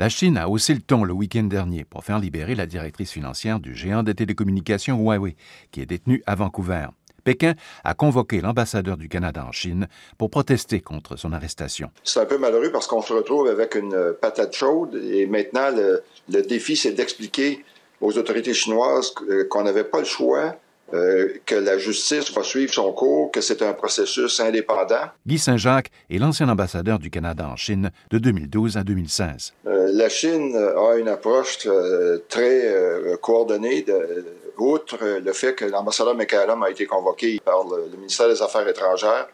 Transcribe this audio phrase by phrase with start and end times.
[0.00, 3.60] La Chine a haussé le ton le week-end dernier pour faire libérer la directrice financière
[3.60, 5.36] du géant des télécommunications Huawei,
[5.72, 6.86] qui est détenue à Vancouver.
[7.22, 7.52] Pékin
[7.84, 11.90] a convoqué l'ambassadeur du Canada en Chine pour protester contre son arrestation.
[12.02, 16.42] C'est un peu malheureux parce qu'on se retrouve avec une patate chaude et maintenant le,
[16.44, 17.62] défi, c'est d'expliquer
[18.00, 19.12] aux autorités chinoises
[19.50, 20.56] qu'on n'avait pas le choix
[20.92, 25.06] euh, que la justice va suivre son cours, que c'est un processus indépendant.
[25.24, 29.52] Guy Saint-Jacques est l'ancien ambassadeur du Canada en Chine de 2012 à 2016.
[29.66, 32.74] Euh, la Chine a une approche euh, très
[33.20, 34.24] coordonnée, de,
[34.58, 39.28] outre le fait que l'ambassadeur McCallum a été convoqué par le, ministère des Affaires étrangères.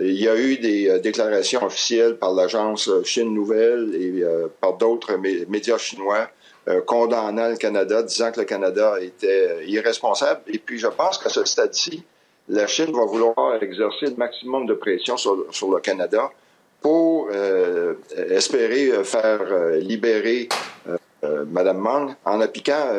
[0.00, 4.22] Il y a eu des déclarations officielles par l'agence Chine Nouvelle et
[4.60, 5.16] par d'autres
[5.48, 6.45] médias chinois euh,
[6.84, 10.40] condamnant le Canada, disant que le Canada était euh, irresponsable.
[10.48, 12.02] Et puis, je pense qu'à ce stade-ci,
[12.48, 16.30] la Chine va vouloir exercer le maximum de pression sur, le Canada
[16.80, 17.94] pour euh,
[18.30, 19.42] espérer faire
[19.80, 20.48] libérer
[21.22, 22.92] Mme Mang en appliquant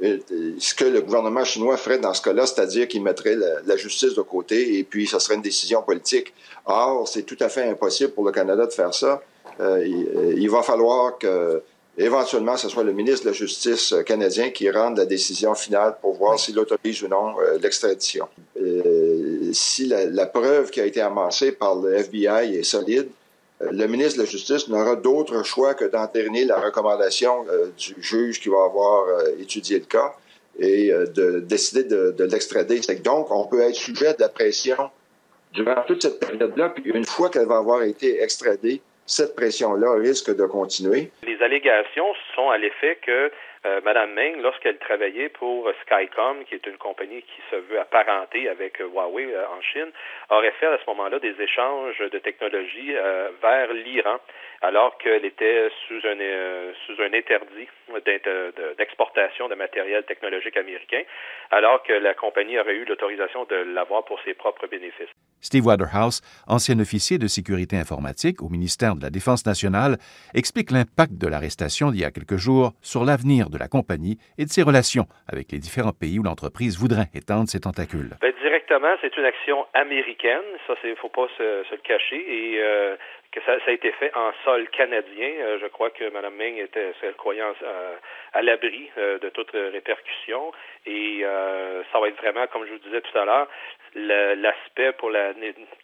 [0.00, 4.22] ce que le gouvernement chinois ferait dans ce cas-là, c'est-à-dire qu'il mettrait la, justice de
[4.22, 6.32] côté et puis ce serait une décision politique.
[6.64, 9.20] Or, c'est tout à fait impossible pour le Canada de faire ça.
[9.60, 11.62] il, va falloir que
[11.98, 15.96] éventuellement, ce soit le ministre de la Justice euh, canadien qui rende la décision finale
[16.00, 18.28] pour voir s'il autorise ou non euh, l'extradition.
[18.60, 23.08] Euh, si la, preuve qui a été amassée par le FBI est solide,
[23.60, 27.44] le ministre de la Justice n'aura d'autre choix que d'entériner la recommandation
[27.76, 29.06] du juge qui va avoir
[29.40, 30.14] étudié le cas
[30.60, 32.80] et de décider de, de l'extrader.
[33.02, 34.90] Donc, on peut être sujet de la pression
[35.52, 40.34] durant toute cette période-là, puis une fois qu'elle va avoir été extradée, cette pression-là risque
[40.34, 41.10] de continuer.
[41.24, 43.32] Les allégations sont à l'effet que
[43.66, 48.48] euh, Mme Meng, lorsqu'elle travaillait pour Skycom, qui est une compagnie qui se veut apparenter
[48.48, 49.90] avec Huawei euh, en Chine,
[50.30, 54.18] aurait fait à ce moment-là des échanges de technologies euh, vers l'Iran,
[54.62, 56.18] alors qu'elle était sous un,
[56.86, 57.68] sous un interdit
[58.76, 61.02] d'exportation de matériel technologique américain,
[61.50, 65.08] alors que la compagnie aurait eu l'autorisation de l'avoir pour ses propres bénéfices.
[65.40, 69.98] Steve Waterhouse, ancien officier de sécurité informatique au ministère de la Défense nationale,
[70.34, 74.44] explique l'impact de l'arrestation d'il y a quelques jours sur l'avenir de la compagnie et
[74.44, 78.16] de ses relations avec les différents pays où l'entreprise voudrait étendre ses tentacules.
[78.20, 82.60] Ben, directement, c'est une action américaine, ça, il ne faut pas se, le cacher, et
[82.60, 82.96] euh,
[83.32, 85.30] que ça, a été fait en sol canadien.
[85.40, 87.96] Euh, je crois que Mme Ming était, elle croyant, euh,
[88.32, 90.52] à l'abri de toute répercussion,
[90.86, 91.24] et
[91.92, 93.48] ça va être vraiment, comme je vous disais tout à l'heure,
[93.94, 95.32] l'aspect pour la,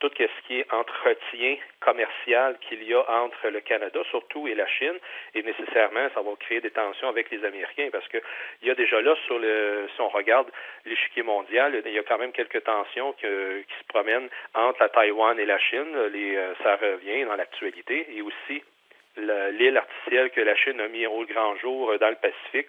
[0.00, 4.66] tout ce qui est entretien commercial qu'il y a entre le Canada, surtout, et la
[4.66, 4.98] Chine,
[5.34, 8.18] et nécessairement, ça va créer des tensions avec les Américains, parce que
[8.62, 10.50] il y a déjà là, sur le, si on regarde
[10.84, 15.38] l'échiquier mondial, il y a quand même quelques tensions qui se promènent entre la Taïwan
[15.38, 16.06] et la Chine.
[16.12, 17.36] Les, euh, ça revient dans
[18.08, 18.62] et aussi
[19.16, 22.68] l'île artificielle que la Chine a mis au grand jour euh, dans le Pacifique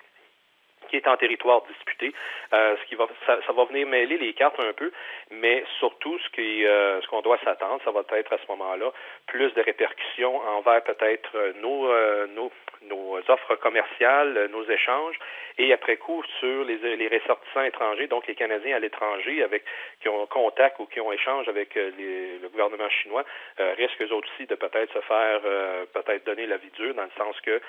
[0.89, 2.13] qui est en territoire disputé,
[2.53, 4.91] euh, ce qui va, ça, va venir mêler les cartes un peu,
[5.31, 8.91] mais surtout ce qui, euh, ce qu'on doit s'attendre, ça va être à ce moment-là
[9.27, 11.87] plus de répercussions envers peut-être euh, nos,
[12.27, 12.51] nos,
[12.89, 15.17] nos offres commerciales, nos échanges,
[15.57, 19.63] et après coup sur les, les ressortissants étrangers, donc les Canadiens à l'étranger avec
[20.01, 23.23] qui ont contact ou qui ont échange avec les, le gouvernement chinois,
[23.77, 25.41] risquent eux aussi de peut-être se faire
[25.93, 27.61] peut-être donner la vie dure dans le sens que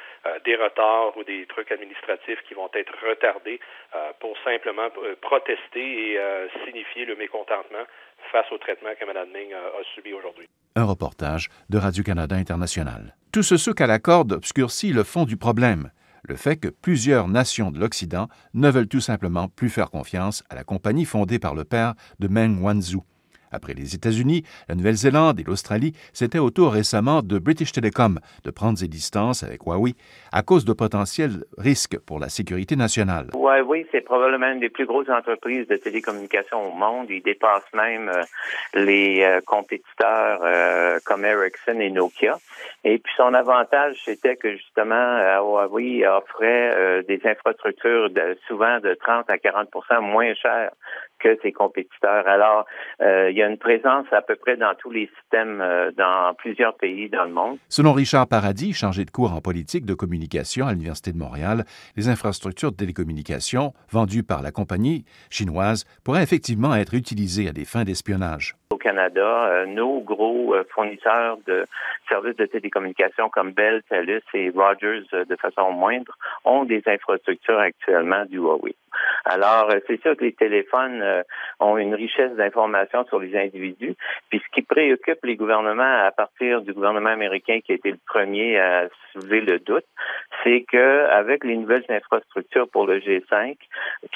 [0.44, 3.60] des retards ou des trucs administratifs qui vont être retardé
[3.94, 7.84] euh, pour simplement euh, protester et euh, signifier le mécontentement
[8.32, 10.48] face au traitement que Mme Ming a subi aujourd'hui.
[10.74, 13.14] Un reportage de Radio-Canada International.
[13.32, 15.90] Tout ce souk à la corde obscurcit le fond du problème,
[16.24, 20.56] le fait que plusieurs nations de l'Occident ne veulent tout simplement plus faire confiance à
[20.56, 23.04] la compagnie fondée par le père de Meng Wanzhou.
[23.52, 28.50] Après les États-Unis, la Nouvelle-Zélande et l'Australie, c'était au tour récemment de British Telecom de
[28.50, 29.94] prendre ses distances avec Huawei
[30.32, 33.28] à cause de potentiels risques pour la sécurité nationale.
[33.34, 37.06] Huawei, c'est probablement une des plus grosses entreprises de télécommunications au monde.
[37.10, 38.22] Il dépasse même euh,
[38.74, 42.38] les euh, compétiteurs euh, comme Ericsson et Nokia.
[42.84, 48.10] Et puis son avantage, c'était que justement, Huawei offrait des infrastructures
[48.46, 49.68] souvent de 30 à 40
[50.02, 50.70] moins chères
[51.18, 52.26] que ses compétiteurs.
[52.26, 52.66] Alors,
[53.00, 56.34] euh, il y a une présence à peu près dans tous les systèmes euh, dans
[56.34, 57.58] plusieurs pays dans le monde.
[57.68, 61.64] Selon Richard Paradis, chargé de cours en politique de communication à l'Université de Montréal,
[61.96, 67.64] les infrastructures de télécommunications vendues par la compagnie chinoise pourraient effectivement être utilisées à des
[67.64, 68.56] fins d'espionnage.
[68.70, 71.64] Au Canada, euh, nos gros fournisseurs de
[72.08, 78.24] services de télécommunications comme Bell, TELUS et Rogers, de façon moindre, ont des infrastructures actuellement
[78.24, 78.74] du Huawei.
[79.24, 81.22] Alors, euh, c'est sûr que les téléphones euh,
[81.60, 83.94] ont une richesse d'informations sur les individus.
[84.30, 87.98] Puis ce qui préoccupe les gouvernements à partir du gouvernement américain qui a été le
[88.06, 89.84] premier à soulever le doute,
[90.44, 93.56] c'est que avec les nouvelles infrastructures pour le G5,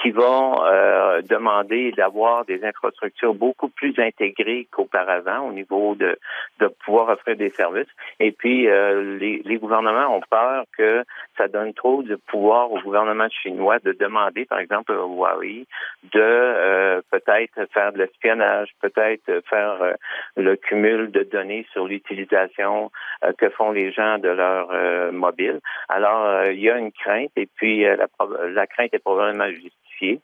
[0.01, 4.40] qui vont euh, demander d'avoir des infrastructures beaucoup plus intégrées
[4.71, 6.19] qu'auparavant au niveau de,
[6.59, 7.89] de pouvoir offrir des services.
[8.19, 11.05] Et puis euh, les, les gouvernements ont peur que
[11.37, 15.67] ça donne trop de pouvoir au gouvernement chinois de demander, par exemple, à Huawei
[16.05, 19.93] de euh, peut-être faire de l'espionnage, peut-être faire euh,
[20.37, 22.91] le cumul de données sur l'utilisation
[23.25, 24.69] euh, que font les gens de leur
[25.13, 25.61] mobile.
[25.89, 28.07] Alors, il y a une crainte et puis la,
[28.49, 30.21] la crainte est probablement justifiée.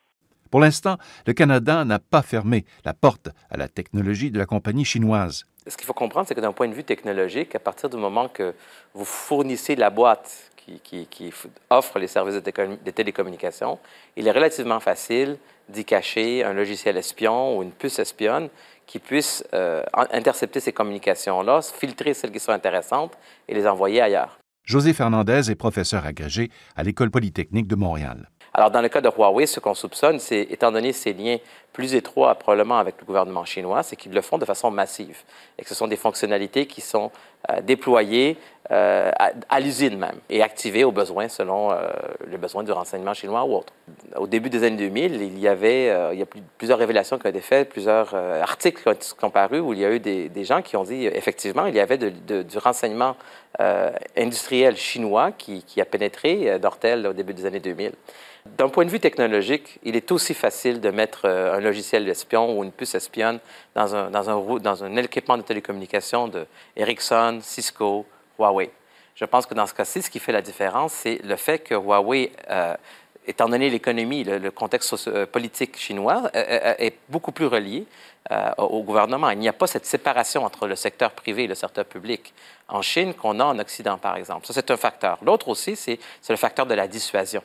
[0.47, 4.85] Pour l'instant, le Canada n'a pas fermé la porte à la technologie de la compagnie
[4.85, 5.45] chinoise.
[5.67, 8.29] Ce qu'il faut comprendre, c'est que d'un point de vue technologique, à partir du moment
[8.29, 8.53] que
[8.93, 10.51] vous fournissez la boîte
[10.83, 11.33] qui,
[11.69, 13.79] offre les services de, télécommunications,
[14.15, 15.37] il est relativement facile
[15.69, 18.49] d'y cacher un logiciel espion ou une puce espionne
[18.85, 23.17] qui puisse euh, intercepter ces communications-là, filtrer celles qui sont intéressantes
[23.47, 24.39] et les envoyer ailleurs.
[24.63, 28.29] José Fernandez est professeur agrégé à l'École polytechnique de Montréal.
[28.57, 31.37] Alors, dans le cas de Huawei, ce qu'on soupçonne, c'est, étant donné ses liens
[31.73, 35.15] plus étroits probablement avec le gouvernement chinois, c'est qu'ils le font de façon massive
[35.59, 37.11] et que ce sont des fonctionnalités qui sont
[37.51, 38.35] euh, déployées
[38.71, 39.11] euh,
[39.49, 41.89] à, l'usine même et activées au besoin selon euh,
[42.27, 43.73] les besoins du renseignement chinois ou autre.
[44.15, 45.85] Au début des années 2000, il y avait
[46.15, 46.25] y a
[46.57, 49.91] plusieurs révélations qui ont été faites, plusieurs articles qui ont, paru où il y a
[49.91, 53.15] eu des, gens qui ont dit effectivement il y avait du renseignement
[54.15, 57.93] industriel chinois qui, qui a pénétré Dortel au début des années 2000.
[58.55, 62.57] D'un point de vue technologique, il est aussi facile de mettre euh, un logiciel espion
[62.57, 63.39] ou une puce espionne
[63.75, 68.05] dans un, dans un équipement de télécommunication de Ericsson, Cisco,
[68.37, 68.69] Huawei.
[69.15, 71.73] Je pense que dans ce cas-ci, ce qui fait la différence, c'est le fait que
[71.73, 72.75] Huawei, euh,
[73.25, 77.85] étant donné l'économie, le, contexte euh, politique chinois, est beaucoup plus relié
[78.57, 79.29] au gouvernement.
[79.29, 82.33] Il n'y a pas cette séparation entre le secteur privé et le secteur public
[82.67, 84.45] en Chine qu'on a en Occident, par exemple.
[84.45, 85.17] Ça, c'est un facteur.
[85.21, 85.99] L'autre aussi, c'est
[86.29, 87.41] le facteur de la dissuasion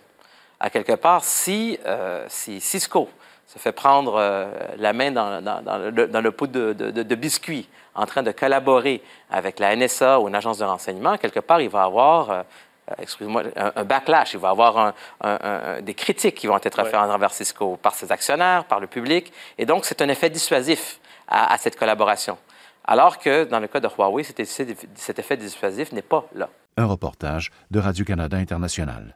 [0.63, 3.09] à quelque part, si, euh, si Cisco
[3.53, 4.47] se fait prendre euh,
[4.79, 10.29] la main dans, le, pot de, biscuits en train de collaborer avec la NSA ou
[10.29, 12.43] une agence de renseignement, quelque part, il va avoir, euh,
[12.99, 14.95] excusez-moi, un, backlash, il va avoir
[15.83, 19.67] des critiques qui vont être faites envers Cisco par ses actionnaires, par le public, et
[19.67, 22.39] donc c'est un effet dissuasif à, cette collaboration.
[22.85, 26.49] Alors que dans le cas de Huawei, cet effet dissuasif n'est pas là.
[26.79, 29.15] Un reportage de Radio-Canada International.